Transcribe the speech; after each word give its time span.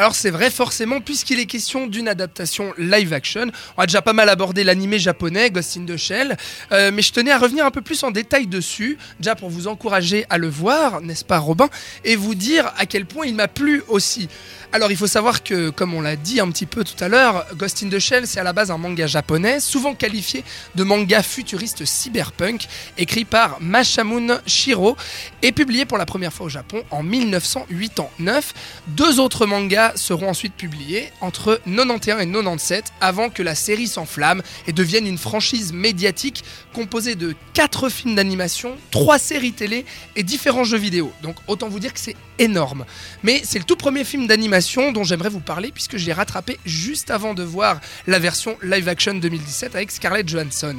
Alors 0.00 0.14
c'est 0.14 0.30
vrai 0.30 0.48
forcément 0.48 1.02
puisqu'il 1.02 1.40
est 1.40 1.44
question 1.44 1.86
d'une 1.86 2.08
adaptation 2.08 2.72
live 2.78 3.12
action. 3.12 3.48
On 3.76 3.82
a 3.82 3.86
déjà 3.86 4.00
pas 4.00 4.14
mal 4.14 4.30
abordé 4.30 4.64
l'animé 4.64 4.98
japonais 4.98 5.50
Ghost 5.50 5.76
in 5.76 5.84
the 5.84 5.98
Shell, 5.98 6.38
euh, 6.72 6.90
mais 6.90 7.02
je 7.02 7.12
tenais 7.12 7.32
à 7.32 7.36
revenir 7.36 7.66
un 7.66 7.70
peu 7.70 7.82
plus 7.82 8.02
en 8.02 8.10
détail 8.10 8.46
dessus, 8.46 8.96
déjà 9.18 9.34
pour 9.34 9.50
vous 9.50 9.68
encourager 9.68 10.24
à 10.30 10.38
le 10.38 10.48
voir, 10.48 11.02
n'est-ce 11.02 11.26
pas 11.26 11.36
Robin, 11.36 11.68
et 12.02 12.16
vous 12.16 12.34
dire 12.34 12.72
à 12.78 12.86
quel 12.86 13.04
point 13.04 13.26
il 13.26 13.34
m'a 13.34 13.46
plu 13.46 13.82
aussi. 13.88 14.30
Alors 14.72 14.90
il 14.90 14.96
faut 14.96 15.06
savoir 15.06 15.42
que, 15.42 15.68
comme 15.68 15.92
on 15.92 16.00
l'a 16.00 16.16
dit 16.16 16.40
un 16.40 16.48
petit 16.50 16.64
peu 16.64 16.82
tout 16.82 17.04
à 17.04 17.08
l'heure, 17.08 17.44
Ghost 17.56 17.82
in 17.82 17.90
the 17.90 17.98
Shell 17.98 18.26
c'est 18.26 18.40
à 18.40 18.44
la 18.44 18.54
base 18.54 18.70
un 18.70 18.78
manga 18.78 19.06
japonais, 19.06 19.60
souvent 19.60 19.94
qualifié 19.94 20.44
de 20.76 20.82
manga 20.82 21.22
futuriste 21.22 21.84
cyberpunk, 21.84 22.68
écrit 22.96 23.26
par 23.26 23.58
Mashamune 23.60 24.40
Shiro 24.46 24.96
et 25.42 25.52
publié 25.52 25.84
pour 25.84 25.98
la 25.98 26.06
première 26.06 26.32
fois 26.32 26.46
au 26.46 26.48
Japon 26.48 26.84
en 26.90 27.02
1989. 27.02 28.54
Deux 28.86 29.20
autres 29.20 29.44
mangas 29.44 29.89
seront 29.96 30.28
ensuite 30.28 30.54
publiés 30.54 31.10
entre 31.20 31.60
91 31.64 32.20
et 32.20 32.26
97 32.26 32.92
avant 33.00 33.30
que 33.30 33.42
la 33.42 33.54
série 33.54 33.86
s'enflamme 33.86 34.42
et 34.66 34.72
devienne 34.72 35.06
une 35.06 35.18
franchise 35.18 35.72
médiatique 35.72 36.44
composée 36.72 37.14
de 37.14 37.34
quatre 37.54 37.88
films 37.88 38.14
d'animation, 38.14 38.76
trois 38.90 39.18
séries 39.18 39.52
télé 39.52 39.84
et 40.16 40.22
différents 40.22 40.64
jeux 40.64 40.78
vidéo. 40.78 41.12
Donc 41.22 41.36
autant 41.46 41.68
vous 41.68 41.80
dire 41.80 41.92
que 41.92 42.00
c'est 42.00 42.16
énorme. 42.38 42.84
Mais 43.22 43.42
c'est 43.44 43.58
le 43.58 43.64
tout 43.64 43.76
premier 43.76 44.04
film 44.04 44.26
d'animation 44.26 44.92
dont 44.92 45.04
j'aimerais 45.04 45.28
vous 45.28 45.40
parler 45.40 45.70
puisque 45.72 45.96
je 45.96 46.06
l'ai 46.06 46.12
rattrapé 46.12 46.58
juste 46.64 47.10
avant 47.10 47.34
de 47.34 47.42
voir 47.42 47.80
la 48.06 48.18
version 48.18 48.56
live 48.62 48.88
action 48.88 49.14
2017 49.14 49.74
avec 49.74 49.90
Scarlett 49.90 50.28
Johansson. 50.28 50.78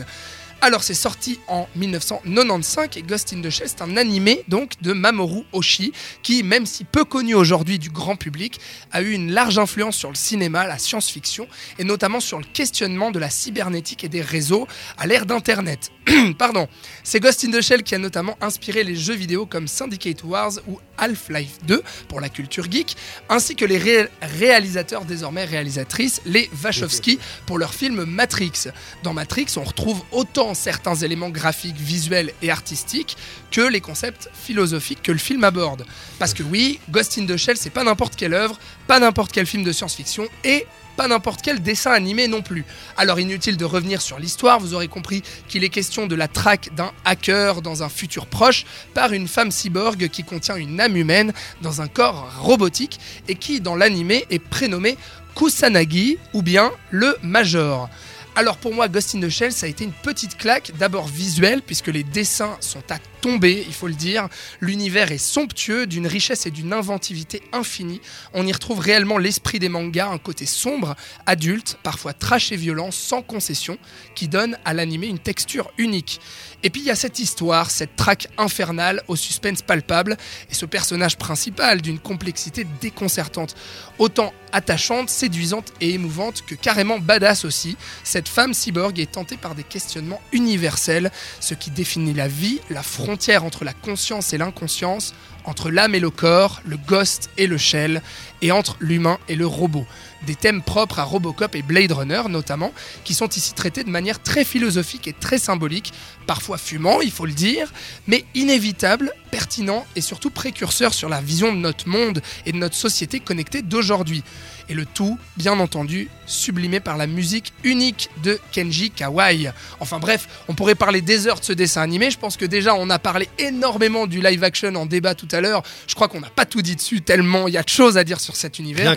Alors 0.63 0.83
c'est 0.83 0.93
sorti 0.93 1.39
en 1.47 1.67
1995 1.75 2.89
et 2.95 3.01
Ghost 3.01 3.33
in 3.33 3.41
the 3.41 3.49
Shell 3.49 3.67
c'est 3.67 3.81
un 3.81 3.97
animé 3.97 4.43
donc 4.47 4.73
de 4.84 4.93
Mamoru 4.93 5.41
Oshii 5.53 5.91
qui 6.21 6.43
même 6.43 6.67
si 6.67 6.84
peu 6.84 7.03
connu 7.03 7.34
aujourd'hui 7.34 7.79
du 7.79 7.89
grand 7.89 8.15
public 8.15 8.59
a 8.91 9.01
eu 9.01 9.09
une 9.09 9.31
large 9.31 9.57
influence 9.57 9.95
sur 9.95 10.09
le 10.09 10.15
cinéma, 10.15 10.67
la 10.67 10.77
science-fiction 10.77 11.47
et 11.79 11.84
notamment 11.84 12.20
sur 12.20 12.37
le 12.37 12.43
questionnement 12.43 13.09
de 13.09 13.17
la 13.17 13.32
cybernétique 13.32 14.04
et 14.04 14.07
des 14.07 14.21
réseaux 14.21 14.67
à 14.99 15.07
l'ère 15.07 15.26
d'internet. 15.26 15.91
Pardon. 16.37 16.67
C'est 17.04 17.20
Ghost 17.20 17.43
in 17.43 17.49
the 17.49 17.62
Shell 17.62 17.82
qui 17.82 17.95
a 17.95 17.98
notamment 17.98 18.37
inspiré 18.39 18.84
les 18.84 18.95
jeux 18.95 19.15
vidéo 19.15 19.48
comme 19.48 19.67
Syndicate 19.67 20.23
Wars 20.23 20.54
ou 20.67 20.79
Half-Life 20.99 21.57
2 21.65 21.82
pour 22.07 22.21
la 22.21 22.29
culture 22.29 22.71
geek 22.71 22.95
ainsi 23.29 23.55
que 23.55 23.65
les 23.65 24.07
réalisateurs 24.21 25.05
désormais 25.05 25.45
réalisatrices 25.45 26.21
les 26.26 26.51
Wachowski 26.63 27.17
pour 27.48 27.57
leur 27.57 27.73
film 27.73 28.04
Matrix. 28.05 28.67
Dans 29.01 29.13
Matrix, 29.13 29.48
on 29.57 29.63
retrouve 29.63 30.04
autant 30.12 30.51
certains 30.54 30.96
éléments 30.96 31.30
graphiques, 31.30 31.77
visuels 31.77 32.34
et 32.41 32.52
artistiques 32.52 33.18
que 33.52 33.62
les 33.62 33.82
concepts 33.82 34.30
philosophiques 34.34 35.02
que 35.02 35.12
le 35.12 35.18
film 35.18 35.44
aborde. 35.44 35.85
Parce 36.20 36.34
que 36.34 36.44
oui, 36.44 36.80
Ghost 36.90 37.18
in 37.18 37.26
the 37.26 37.38
Shell, 37.38 37.57
c'est 37.57 37.70
pas 37.70 37.84
n'importe 37.84 38.16
quelle 38.16 38.34
œuvre, 38.34 38.60
pas 38.88 38.99
n'importe 38.99 39.32
quel 39.32 39.46
film 39.46 39.63
de 39.63 39.72
science-fiction 39.72 40.27
et 40.44 40.66
pas 40.96 41.07
n'importe 41.07 41.41
quel 41.41 41.62
dessin 41.62 41.91
animé 41.91 42.27
non 42.27 42.41
plus. 42.41 42.66
Alors 42.98 43.20
inutile 43.20 43.57
de 43.57 43.66
revenir 43.66 44.02
sur 44.02 44.20
l'histoire, 44.20 44.60
vous 44.60 44.74
aurez 44.74 44.88
compris 44.88 45.24
qu'il 45.48 45.63
est 45.63 45.70
question 45.70 46.07
de 46.07 46.16
la 46.16 46.27
traque 46.27 46.74
d'un 46.76 46.91
hacker 47.05 47.62
dans 47.62 47.84
un 47.84 47.90
futur 47.90 48.26
proche 48.26 48.66
par 48.94 49.13
une 49.13 49.27
femme 49.27 49.52
cyborg 49.52 50.10
qui 50.10 50.24
contient 50.24 50.55
une 50.55 50.79
âme 50.79 50.98
humaine 50.98 51.34
dans 51.62 51.82
un 51.82 51.88
corps 51.88 52.32
robotique 52.40 52.99
et 53.27 53.35
qui 53.35 53.62
dans 53.62 53.76
l'animé 53.76 54.26
est 54.29 54.40
prénommé 54.40 54.98
Kusanagi 55.35 56.18
ou 56.34 56.41
bien 56.41 56.72
le 56.90 57.18
Major. 57.24 57.90
Alors 58.35 58.57
pour 58.57 58.74
moi, 58.74 58.87
Ghost 58.87 59.15
in 59.15 59.20
the 59.20 59.29
Shell, 59.29 59.51
ça 59.51 59.65
a 59.65 59.70
été 59.70 59.84
une 59.84 59.91
petite 59.91 60.37
claque, 60.37 60.71
d'abord 60.77 61.07
visuelle, 61.07 61.62
puisque 61.62 61.87
les 61.87 62.04
dessins 62.04 62.57
sont 62.62 62.84
à 62.90 62.98
tomber, 63.21 63.63
il 63.67 63.73
faut 63.73 63.87
le 63.87 63.93
dire. 63.93 64.27
L'univers 64.59 65.11
est 65.11 65.17
somptueux, 65.17 65.85
d'une 65.85 66.07
richesse 66.07 66.45
et 66.45 66.51
d'une 66.51 66.73
inventivité 66.73 67.41
infinie. 67.53 68.01
On 68.33 68.45
y 68.45 68.51
retrouve 68.51 68.79
réellement 68.79 69.17
l'esprit 69.17 69.59
des 69.59 69.69
mangas, 69.69 70.09
un 70.09 70.17
côté 70.17 70.45
sombre, 70.45 70.95
adulte, 71.25 71.77
parfois 71.83 72.13
trash 72.13 72.51
et 72.51 72.57
violent, 72.57 72.91
sans 72.91 73.22
concession, 73.22 73.77
qui 74.16 74.27
donne 74.27 74.57
à 74.66 74.73
l'animé 74.73 75.07
une 75.07 75.19
texture 75.19 75.72
unique. 75.77 76.19
Et 76.63 76.69
puis 76.69 76.81
il 76.81 76.88
y 76.88 76.91
a 76.91 76.95
cette 76.95 77.19
histoire, 77.19 77.71
cette 77.71 77.95
traque 77.95 78.27
infernale 78.37 79.01
au 79.07 79.15
suspense 79.15 79.61
palpable, 79.61 80.17
et 80.49 80.53
ce 80.53 80.65
personnage 80.65 81.17
principal 81.17 81.81
d'une 81.81 81.99
complexité 81.99 82.65
déconcertante, 82.81 83.55
autant 83.99 84.33
attachante, 84.51 85.09
séduisante 85.09 85.71
et 85.79 85.91
émouvante 85.91 86.43
que 86.45 86.55
carrément 86.55 86.99
badass 86.99 87.45
aussi. 87.45 87.77
Cette 88.03 88.27
femme 88.27 88.53
cyborg 88.53 88.99
est 88.99 89.13
tentée 89.13 89.37
par 89.37 89.55
des 89.55 89.63
questionnements 89.63 90.21
universels, 90.33 91.11
ce 91.39 91.53
qui 91.53 91.71
définit 91.71 92.13
la 92.13 92.27
vie, 92.27 92.59
la 92.69 92.83
frontière 92.83 93.10
entre 93.44 93.66
la 93.66 93.73
conscience 93.73 94.33
et 94.33 94.38
l'inconscience, 94.38 95.13
entre 95.44 95.69
l'âme 95.69 95.95
et 95.95 95.99
le 95.99 96.09
corps, 96.09 96.61
le 96.66 96.77
ghost 96.77 97.29
et 97.38 97.47
le 97.47 97.57
shell, 97.57 98.01
et 98.41 98.51
entre 98.51 98.77
l'humain 98.79 99.17
et 99.27 99.35
le 99.35 99.45
robot. 99.45 99.85
Des 100.25 100.35
thèmes 100.35 100.61
propres 100.61 100.99
à 100.99 101.03
Robocop 101.03 101.55
et 101.55 101.61
Blade 101.61 101.91
Runner 101.91 102.22
notamment, 102.29 102.72
qui 103.03 103.13
sont 103.13 103.27
ici 103.27 103.53
traités 103.53 103.83
de 103.83 103.89
manière 103.89 104.22
très 104.22 104.45
philosophique 104.45 105.07
et 105.07 105.13
très 105.13 105.39
symbolique, 105.39 105.94
parfois 106.27 106.57
fumant, 106.57 107.01
il 107.01 107.11
faut 107.11 107.25
le 107.25 107.33
dire, 107.33 107.73
mais 108.07 108.23
inévitable, 108.35 109.11
pertinent 109.31 109.85
et 109.95 110.01
surtout 110.01 110.29
précurseur 110.29 110.93
sur 110.93 111.09
la 111.09 111.22
vision 111.22 111.51
de 111.53 111.59
notre 111.59 111.88
monde 111.88 112.22
et 112.45 112.51
de 112.51 112.57
notre 112.57 112.75
société 112.75 113.19
connectée 113.19 113.61
d'aujourd'hui. 113.61 114.23
Et 114.71 114.73
le 114.73 114.85
tout, 114.85 115.19
bien 115.35 115.59
entendu, 115.59 116.07
sublimé 116.25 116.79
par 116.79 116.95
la 116.95 117.05
musique 117.05 117.51
unique 117.65 118.09
de 118.23 118.39
Kenji 118.53 118.89
Kawai. 118.89 119.51
Enfin 119.81 119.99
bref, 119.99 120.29
on 120.47 120.55
pourrait 120.55 120.75
parler 120.75 121.01
des 121.01 121.27
heures 121.27 121.41
de 121.41 121.43
ce 121.43 121.51
dessin 121.51 121.81
animé. 121.81 122.09
Je 122.09 122.17
pense 122.17 122.37
que 122.37 122.45
déjà 122.45 122.73
on 122.73 122.89
a 122.89 122.97
parlé 122.97 123.27
énormément 123.37 124.07
du 124.07 124.21
live 124.21 124.45
action 124.45 124.73
en 124.75 124.85
débat 124.85 125.13
tout 125.13 125.27
à 125.33 125.41
l'heure. 125.41 125.61
Je 125.87 125.95
crois 125.95 126.07
qu'on 126.07 126.21
n'a 126.21 126.29
pas 126.29 126.45
tout 126.45 126.61
dit 126.61 126.77
dessus 126.77 127.01
tellement 127.01 127.49
il 127.49 127.53
y 127.53 127.57
a 127.57 127.63
de 127.63 127.67
choses 127.67 127.97
à 127.97 128.05
dire 128.05 128.21
sur 128.21 128.37
cet 128.37 128.59
univers. 128.59 128.95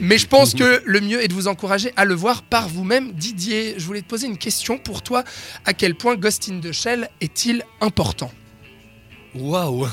Mais 0.00 0.18
je 0.18 0.28
pense 0.28 0.54
que 0.54 0.82
le 0.84 1.00
mieux 1.00 1.20
est 1.20 1.26
de 1.26 1.34
vous 1.34 1.48
encourager 1.48 1.92
à 1.96 2.04
le 2.04 2.14
voir 2.14 2.42
par 2.42 2.68
vous-même. 2.68 3.10
Didier, 3.10 3.74
je 3.76 3.84
voulais 3.84 4.02
te 4.02 4.06
poser 4.06 4.28
une 4.28 4.38
question 4.38 4.78
pour 4.78 5.02
toi. 5.02 5.24
À 5.64 5.72
quel 5.72 5.96
point 5.96 6.14
Ghost 6.14 6.48
in 6.48 6.60
the 6.60 6.70
Shell 6.70 7.10
est-il 7.20 7.64
important? 7.80 8.30
Waouh 9.34 9.88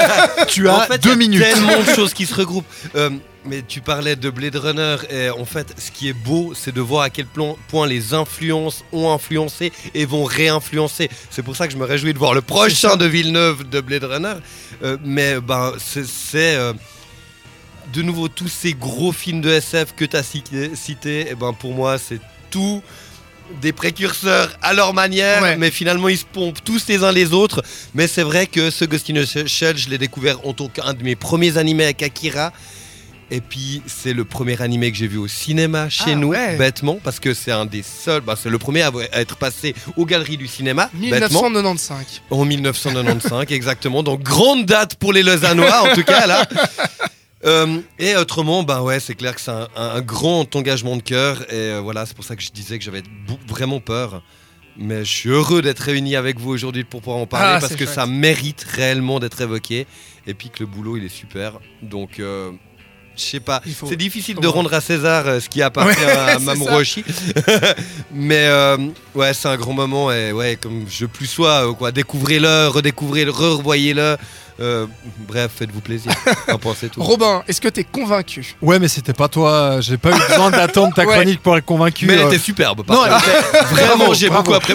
Tu 0.48 0.68
as 0.68 0.98
deux 0.98 1.14
minutes. 1.16 1.42
Tellement 1.42 1.80
de 1.80 1.94
choses 1.94 2.14
qui 2.14 2.24
se 2.24 2.34
regroupent. 2.34 2.66
Euh, 2.94 3.10
mais 3.44 3.62
tu 3.66 3.80
parlais 3.80 4.16
de 4.16 4.30
Blade 4.30 4.56
Runner 4.56 4.96
et 5.10 5.30
en 5.30 5.44
fait, 5.44 5.74
ce 5.78 5.90
qui 5.90 6.08
est 6.08 6.12
beau, 6.12 6.52
c'est 6.54 6.74
de 6.74 6.80
voir 6.80 7.02
à 7.02 7.10
quel 7.10 7.26
point 7.26 7.86
les 7.86 8.12
influences 8.14 8.84
ont 8.92 9.10
influencé 9.12 9.72
et 9.94 10.04
vont 10.04 10.24
réinfluencer. 10.24 11.08
C'est 11.30 11.42
pour 11.42 11.56
ça 11.56 11.66
que 11.66 11.72
je 11.72 11.78
me 11.78 11.84
réjouis 11.84 12.12
de 12.12 12.18
voir 12.18 12.34
le 12.34 12.42
prochain 12.42 12.96
de 12.96 13.06
Villeneuve 13.06 13.68
de 13.68 13.80
Blade 13.80 14.04
Runner. 14.04 14.34
Euh, 14.82 14.96
mais 15.02 15.40
ben, 15.40 15.72
c'est 15.78 16.56
euh, 16.56 16.72
de 17.92 18.02
nouveau 18.02 18.28
tous 18.28 18.48
ces 18.48 18.74
gros 18.74 19.12
films 19.12 19.40
de 19.40 19.50
SF 19.50 19.94
que 19.96 20.04
tu 20.04 20.16
as 20.16 20.22
cités. 20.22 21.30
et 21.30 21.34
ben 21.34 21.52
pour 21.52 21.72
moi, 21.74 21.98
c'est 21.98 22.20
tout 22.50 22.82
des 23.60 23.72
précurseurs 23.72 24.56
à 24.62 24.72
leur 24.72 24.94
manière, 24.94 25.58
mais 25.58 25.70
finalement 25.72 26.08
ils 26.08 26.18
se 26.18 26.24
pompent 26.24 26.62
tous 26.62 26.86
les 26.88 27.02
uns 27.02 27.10
les 27.10 27.32
autres. 27.32 27.62
Mais 27.94 28.06
c'est 28.06 28.22
vrai 28.22 28.46
que 28.46 28.70
ce 28.70 28.84
Ghost 28.84 29.10
in 29.10 29.24
Shell, 29.46 29.76
je 29.76 29.88
l'ai 29.88 29.98
découvert 29.98 30.46
en 30.46 30.52
tant 30.52 30.68
qu'un 30.68 30.94
de 30.94 31.02
mes 31.02 31.16
premiers 31.16 31.58
animés 31.58 31.84
avec 31.84 32.02
Akira. 32.02 32.52
Et 33.30 33.40
puis 33.40 33.82
c'est 33.86 34.12
le 34.12 34.24
premier 34.24 34.60
animé 34.60 34.90
que 34.90 34.96
j'ai 34.96 35.06
vu 35.06 35.18
au 35.18 35.28
cinéma 35.28 35.88
chez 35.88 36.12
ah 36.12 36.14
nous, 36.16 36.32
bêtement, 36.58 36.98
parce 37.02 37.20
que 37.20 37.32
c'est 37.32 37.52
un 37.52 37.64
des 37.64 37.82
seuls, 37.82 38.22
bah, 38.22 38.34
c'est 38.40 38.50
le 38.50 38.58
premier 38.58 38.82
à 38.82 38.90
être 39.12 39.36
passé 39.36 39.74
aux 39.96 40.04
galeries 40.04 40.36
du 40.36 40.48
cinéma. 40.48 40.90
1995. 40.94 42.22
En 42.30 42.44
1995, 42.44 43.46
exactement. 43.50 44.02
Donc 44.02 44.22
grande 44.22 44.66
date 44.66 44.96
pour 44.96 45.12
les 45.12 45.22
Lausannois, 45.22 45.90
en 45.90 45.94
tout 45.94 46.04
cas 46.04 46.26
là. 46.26 46.46
Euh, 47.46 47.80
et 47.98 48.16
autrement, 48.16 48.62
bah 48.64 48.82
ouais, 48.82 49.00
c'est 49.00 49.14
clair 49.14 49.34
que 49.34 49.40
c'est 49.40 49.50
un, 49.50 50.00
grand 50.02 50.54
engagement 50.56 50.96
de 50.96 51.02
cœur. 51.02 51.42
Et 51.50 51.54
euh, 51.54 51.80
voilà, 51.82 52.04
c'est 52.04 52.14
pour 52.14 52.24
ça 52.24 52.36
que 52.36 52.42
je 52.42 52.50
disais 52.50 52.78
que 52.78 52.84
j'avais 52.84 53.02
vraiment 53.48 53.80
peur. 53.80 54.22
Mais 54.76 55.04
je 55.04 55.10
suis 55.10 55.30
heureux 55.30 55.62
d'être 55.62 55.80
réuni 55.80 56.16
avec 56.16 56.38
vous 56.38 56.50
aujourd'hui 56.50 56.84
pour 56.84 57.00
pouvoir 57.00 57.18
en 57.18 57.26
parler 57.26 57.54
ah, 57.56 57.60
parce 57.60 57.76
que 57.76 57.86
ça 57.86 58.06
mérite 58.06 58.64
réellement 58.68 59.20
d'être 59.20 59.40
évoqué. 59.40 59.86
Et 60.26 60.34
puis 60.34 60.50
que 60.50 60.60
le 60.60 60.66
boulot, 60.66 60.96
il 60.96 61.04
est 61.04 61.08
super. 61.08 61.58
Donc, 61.82 62.20
euh, 62.20 62.52
je 63.20 63.26
sais 63.30 63.40
pas. 63.40 63.60
C'est 63.88 63.96
difficile 63.96 64.36
de 64.36 64.46
rendre 64.46 64.72
à 64.72 64.80
César 64.80 65.24
ce 65.40 65.48
qui 65.48 65.62
appartient 65.62 66.04
à 66.04 66.38
Mamoru 66.40 66.84
Mais 68.12 68.48
ouais, 69.14 69.34
c'est 69.34 69.48
un 69.48 69.56
grand 69.56 69.72
moment. 69.72 70.12
Et 70.12 70.32
ouais, 70.32 70.56
comme 70.60 70.84
je 70.88 71.06
plus 71.06 71.26
sois, 71.26 71.74
quoi, 71.74 71.92
découvrez-le, 71.92 72.68
redécouvrez-le, 72.68 73.30
revoyez-le. 73.30 74.16
Euh, 74.60 74.86
bref, 75.26 75.52
faites-vous 75.56 75.80
plaisir. 75.80 76.12
En 76.48 76.58
pensez 76.58 76.90
tout. 76.90 77.02
Robin, 77.02 77.42
est-ce 77.48 77.62
que 77.62 77.68
t'es 77.68 77.84
convaincu? 77.84 78.56
Ouais, 78.60 78.78
mais 78.78 78.88
c'était 78.88 79.14
pas 79.14 79.28
toi. 79.28 79.80
J'ai 79.80 79.96
pas 79.96 80.10
eu 80.10 80.20
besoin 80.28 80.50
d'attendre 80.50 80.94
ta 80.94 81.06
chronique 81.06 81.42
pour 81.42 81.56
être 81.56 81.64
convaincu. 81.64 82.06
Mais 82.06 82.14
elle 82.14 82.26
était 82.26 82.38
superbe. 82.38 82.82
non, 82.88 83.04
vraiment, 83.70 84.12
j'ai 84.12 84.28
beaucoup 84.28 84.54
appris. 84.54 84.74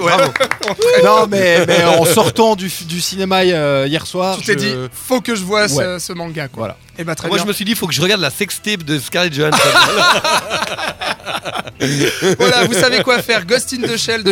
non, 1.04 1.28
mais, 1.30 1.84
en 1.84 2.06
sortant 2.06 2.56
du, 2.56 2.70
cinéma 2.70 3.42
euh, 3.42 3.86
hier 3.88 4.08
soir, 4.08 4.38
tu 4.38 4.46
t'es 4.46 4.56
dit, 4.56 4.74
faut 4.92 5.22
que 5.22 5.36
je 5.36 5.44
vois 5.44 5.68
ce, 5.68 6.14
manga. 6.14 6.48
Quoi. 6.48 6.62
Voilà. 6.62 6.78
Et 6.98 7.02
eh 7.02 7.04
bah, 7.04 7.12
ben, 7.12 7.16
très 7.16 7.28
Moi, 7.28 7.38
je 7.38 7.44
me 7.44 7.52
suis 7.52 7.66
dit, 7.66 7.76
faut 7.76 7.88
que 7.88 7.94
je 7.94 8.02
regarde 8.02 8.22
la 8.22 8.30
sextape 8.30 8.84
de 8.84 8.98
Scarlett 8.98 9.34
Johansson. 9.34 9.58
voilà, 12.40 12.64
vous 12.66 12.74
savez 12.74 13.04
quoi 13.04 13.22
faire. 13.22 13.46
Ghost 13.46 13.74
in 13.74 13.86
the 13.86 13.98
Shell 13.98 14.24
de 14.24 14.32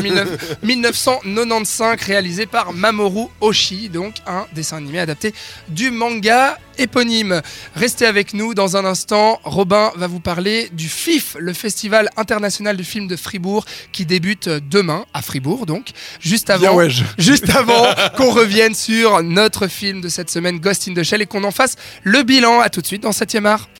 1995, 0.64 2.02
réalisé 2.02 2.46
par 2.46 2.72
Mamoru 2.72 3.26
Oshii, 3.42 3.90
donc 3.90 4.16
un 4.26 4.46
dessin 4.54 4.78
animé 4.78 5.00
adapté 5.00 5.34
du 5.70 5.92
manga 5.92 6.58
éponyme. 6.78 7.42
Restez 7.76 8.06
avec 8.06 8.34
nous 8.34 8.54
dans 8.54 8.78
un 8.78 8.86
instant. 8.86 9.40
Robin 9.44 9.92
va 9.96 10.08
vous 10.08 10.20
parler 10.20 10.70
du 10.74 10.90
FIF, 10.90 11.36
le 11.40 11.54
Festival 11.54 12.10
international 12.18 12.76
du 12.78 12.84
film 12.84 13.08
de 13.08 13.16
Fribourg, 13.16 13.66
qui 13.92 14.06
débute 14.06 14.50
demain 14.50 15.06
à 15.14 15.22
Fribourg, 15.22 15.66
donc 15.66 15.90
juste 16.20 16.48
Bien 16.48 16.56
avant, 16.56 16.76
ouais, 16.76 16.90
je- 16.90 17.04
juste 17.18 17.50
avant 17.56 17.86
qu'on 18.18 18.32
revienne 18.32 18.74
sur 18.74 19.22
notre 19.22 19.68
film 19.68 20.02
de 20.02 20.10
cette 20.10 20.30
semaine, 20.32 20.60
Ghost 20.60 20.88
in 20.88 20.94
the 20.94 21.04
Shell, 21.04 21.22
et 21.22 21.26
qu'on 21.28 21.44
en 21.44 21.52
fasse 21.52 21.76
le 22.04 22.24
bilan. 22.24 22.60
À 22.60 22.70
tout 22.70 22.82
de 22.82 22.88
suite 22.88 23.04
dans 23.04 23.12
7e 23.12 23.46
art. 23.46 23.70